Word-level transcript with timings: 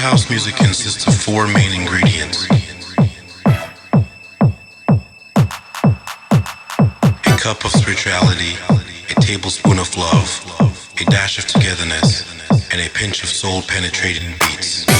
house 0.00 0.30
music 0.30 0.56
consists 0.56 1.06
of 1.06 1.14
four 1.14 1.46
main 1.46 1.78
ingredients 1.78 2.48
a 7.26 7.36
cup 7.36 7.62
of 7.66 7.70
spirituality, 7.70 8.54
a 9.14 9.20
tablespoon 9.20 9.78
of 9.78 9.94
love, 9.98 10.94
a 10.98 11.04
dash 11.10 11.38
of 11.38 11.46
togetherness, 11.46 12.24
and 12.72 12.80
a 12.80 12.88
pinch 12.94 13.22
of 13.22 13.28
soul 13.28 13.60
penetrating 13.60 14.32
beats. 14.40 14.99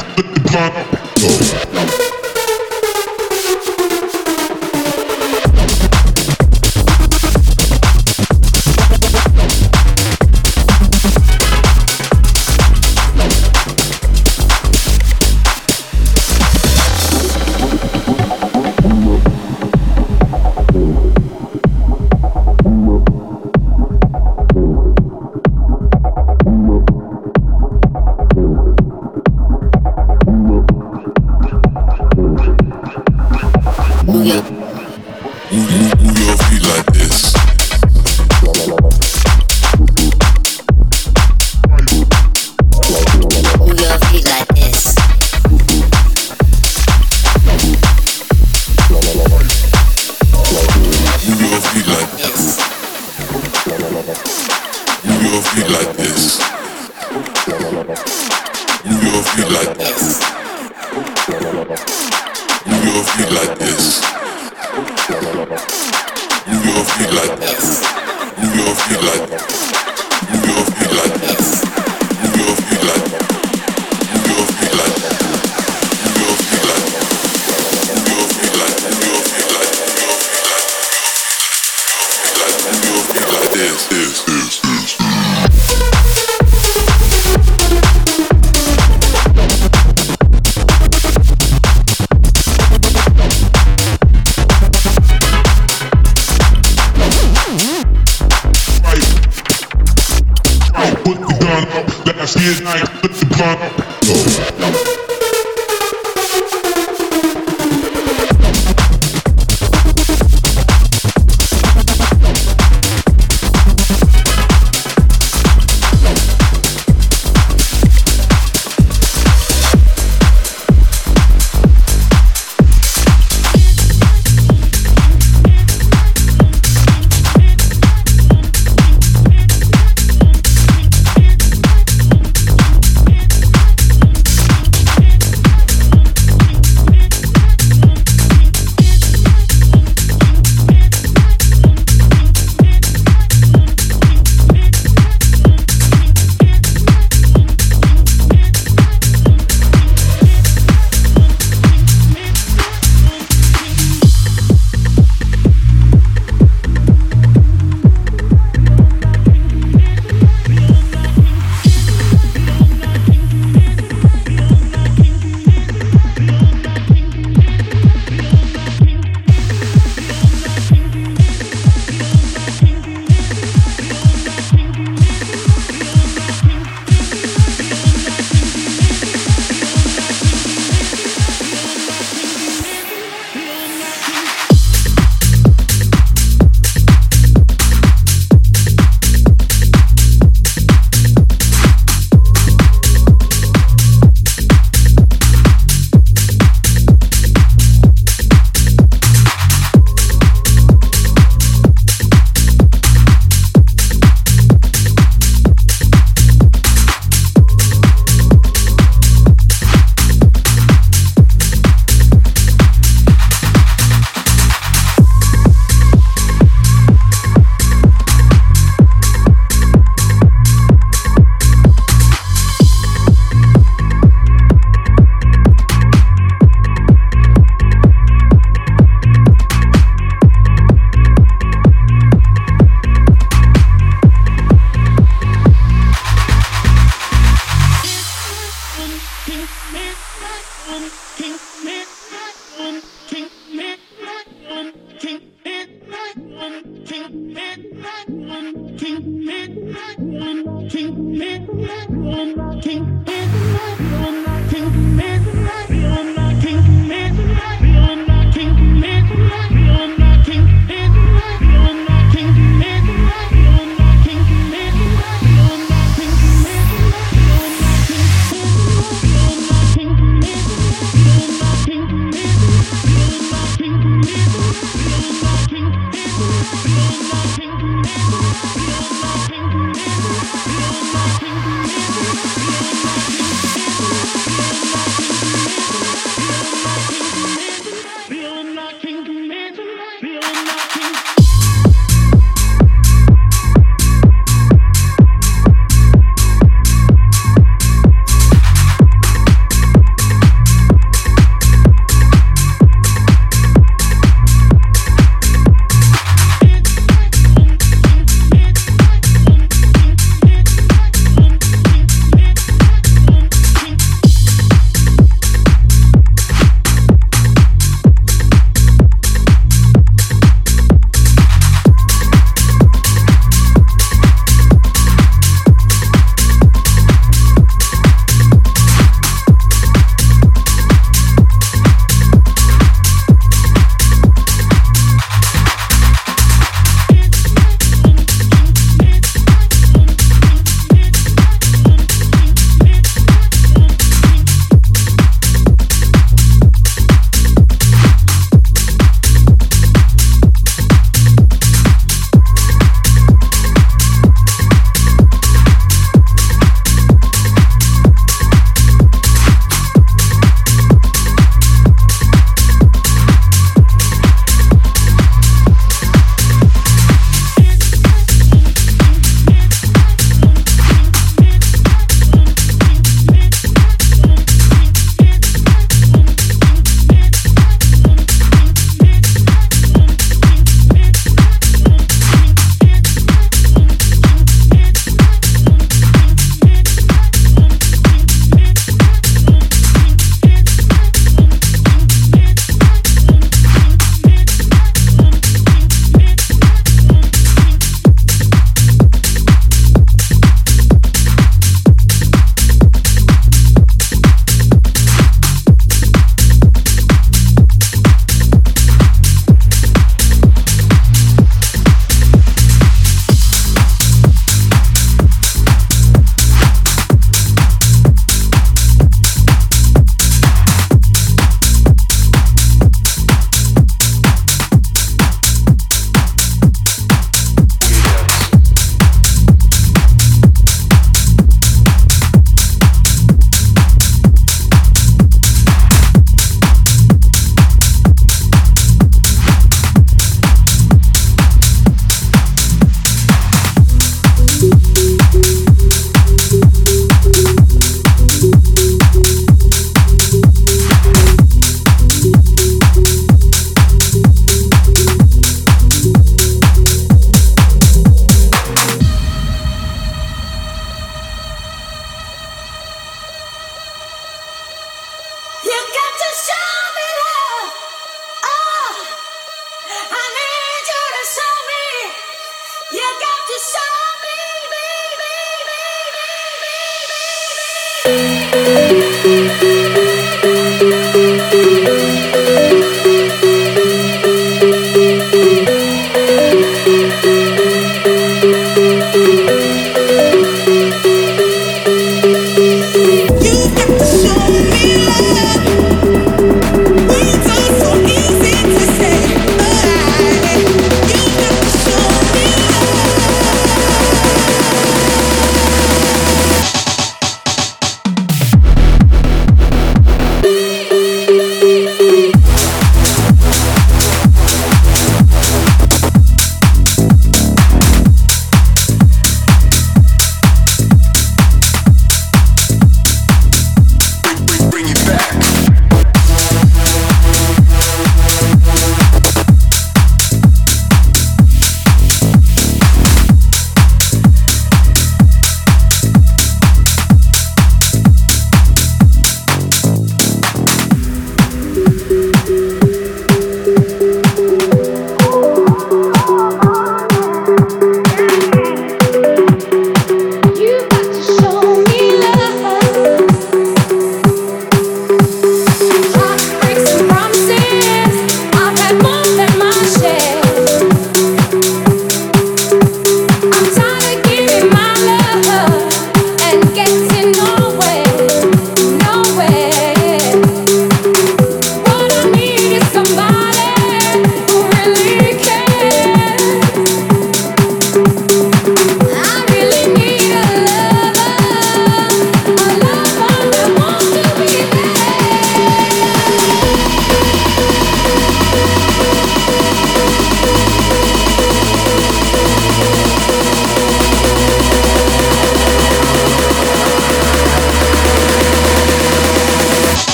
like 102.71 103.10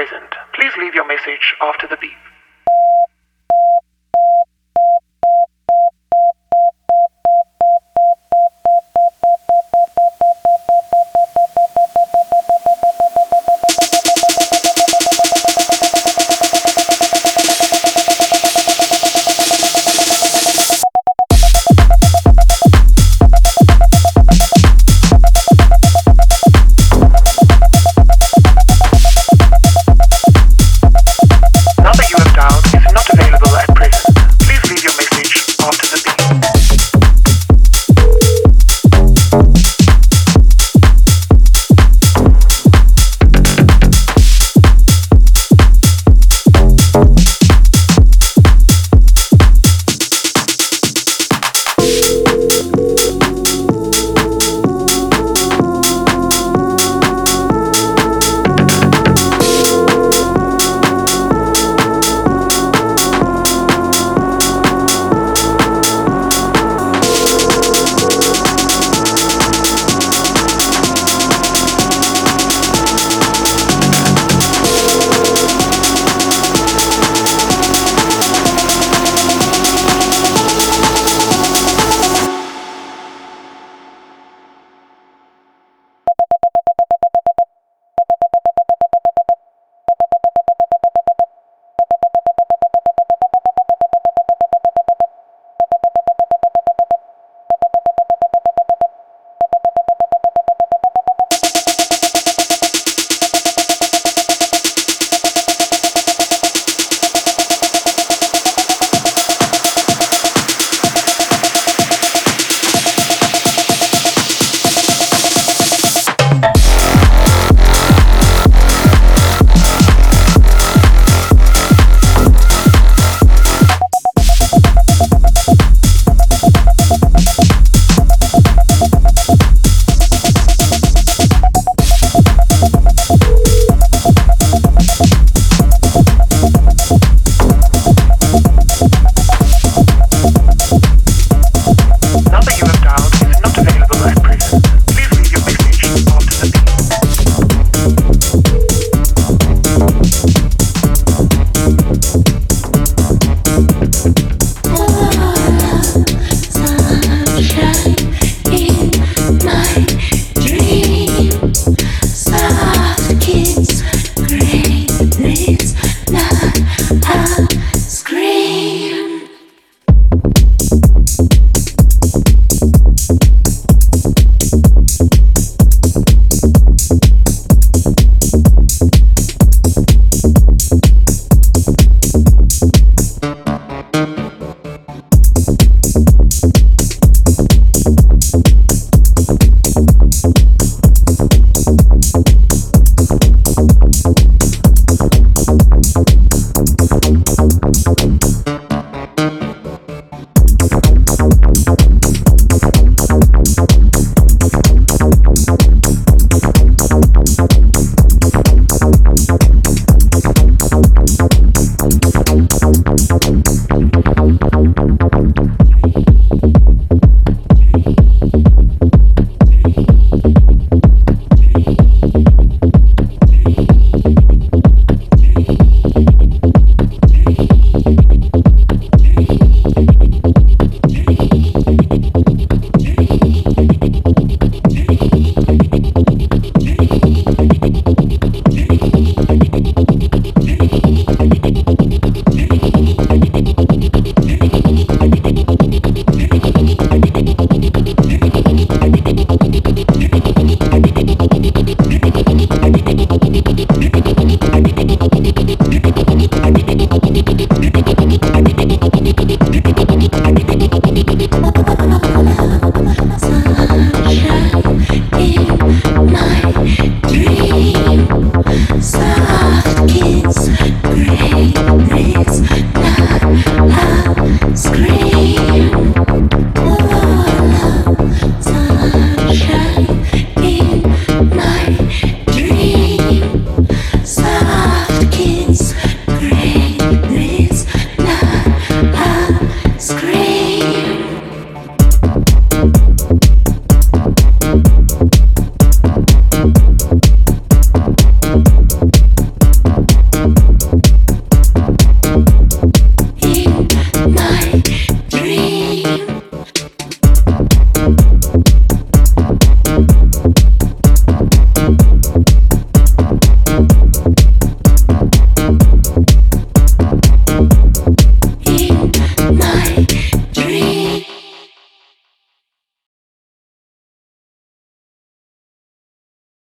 Present. 0.00 0.32
Please 0.54 0.72
leave 0.78 0.94
your 0.94 1.06
message 1.06 1.54
after 1.60 1.86
the 1.86 1.98
beep. 2.00 2.29